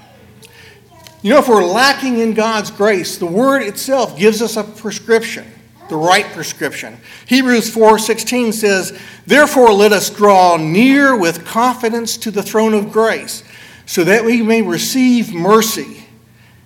You 1.20 1.34
know, 1.34 1.38
if 1.40 1.48
we're 1.48 1.64
lacking 1.64 2.18
in 2.18 2.32
God's 2.32 2.70
grace, 2.70 3.18
the 3.18 3.26
word 3.26 3.62
itself 3.62 4.18
gives 4.18 4.40
us 4.40 4.56
a 4.56 4.64
prescription, 4.64 5.46
the 5.88 5.96
right 5.96 6.26
prescription. 6.32 6.98
Hebrews 7.26 7.70
4:16 7.70 8.52
says, 8.52 8.92
"Therefore 9.26 9.72
let 9.72 9.92
us 9.92 10.10
draw 10.10 10.56
near 10.56 11.16
with 11.16 11.44
confidence 11.44 12.16
to 12.18 12.30
the 12.30 12.42
throne 12.42 12.74
of 12.74 12.92
grace." 12.92 13.42
so 13.88 14.04
that 14.04 14.22
we 14.22 14.42
may 14.42 14.60
receive 14.60 15.32
mercy 15.32 16.04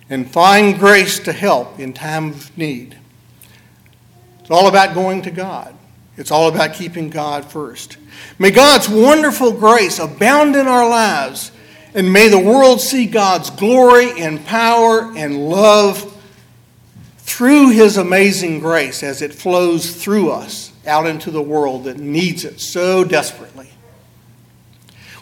and 0.09 0.29
find 0.29 0.77
grace 0.77 1.19
to 1.19 1.31
help 1.31 1.79
in 1.79 1.93
time 1.93 2.31
of 2.31 2.55
need. 2.57 2.97
It's 4.41 4.51
all 4.51 4.67
about 4.67 4.93
going 4.93 5.21
to 5.21 5.31
God. 5.31 5.73
It's 6.17 6.31
all 6.31 6.49
about 6.49 6.73
keeping 6.73 7.09
God 7.09 7.45
first. 7.45 7.95
May 8.37 8.51
God's 8.51 8.89
wonderful 8.89 9.53
grace 9.53 9.99
abound 9.99 10.57
in 10.57 10.67
our 10.67 10.87
lives, 10.87 11.53
and 11.95 12.11
may 12.11 12.27
the 12.27 12.37
world 12.37 12.81
see 12.81 13.05
God's 13.05 13.49
glory 13.51 14.21
and 14.21 14.45
power 14.45 15.13
and 15.15 15.47
love 15.49 16.12
through 17.33 17.71
His 17.71 17.97
amazing 17.97 18.59
grace 18.59 19.01
as 19.01 19.23
it 19.23 19.33
flows 19.33 19.95
through 19.95 20.29
us 20.29 20.71
out 20.85 21.07
into 21.07 21.31
the 21.31 21.41
world 21.41 21.85
that 21.85 21.97
needs 21.97 22.45
it 22.45 22.61
so 22.61 23.03
desperately. 23.03 23.67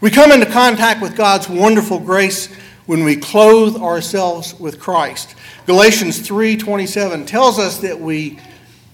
We 0.02 0.10
come 0.12 0.34
into 0.34 0.45
contact 0.45 1.02
with 1.02 1.15
God's 1.15 1.47
wonderful 1.47 2.00
grace 2.00 2.47
when 2.86 3.06
we 3.06 3.15
clothe 3.15 3.78
ourselves 3.78 4.60
with 4.60 4.78
Christ. 4.78 5.36
Galatians 5.65 6.19
3:27 6.19 7.26
tells 7.26 7.58
us 7.58 7.78
that 7.78 8.02
we 8.02 8.39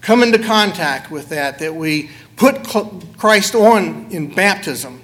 come 0.00 0.22
into 0.22 0.38
contact 0.38 1.10
with 1.10 1.28
that, 1.30 1.58
that 1.58 1.74
we 1.74 2.10
put 2.36 2.62
Christ 3.16 3.56
on 3.56 4.06
in 4.10 4.28
baptism. 4.28 5.00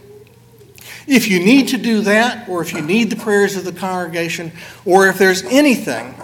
If 1.08 1.26
you 1.26 1.40
need 1.40 1.66
to 1.68 1.78
do 1.78 2.02
that, 2.02 2.48
or 2.48 2.62
if 2.62 2.72
you 2.72 2.80
need 2.80 3.10
the 3.10 3.16
prayers 3.16 3.56
of 3.56 3.64
the 3.64 3.72
congregation, 3.72 4.52
or 4.84 5.08
if 5.08 5.18
there's 5.18 5.42
anything 5.46 6.14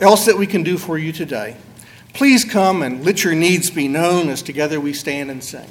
else 0.00 0.26
that 0.26 0.36
we 0.36 0.46
can 0.46 0.62
do 0.62 0.78
for 0.78 0.98
you 0.98 1.12
today, 1.12 1.56
please 2.14 2.44
come 2.44 2.82
and 2.82 3.04
let 3.04 3.22
your 3.24 3.34
needs 3.34 3.70
be 3.70 3.88
known 3.88 4.28
as 4.28 4.42
together 4.42 4.80
we 4.80 4.92
stand 4.92 5.30
and 5.30 5.42
sing. 5.42 5.68